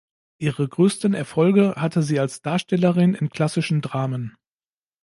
[0.39, 4.35] Ihre größten Erfolge hatte sie als Darstellerin in klassischen Dramen.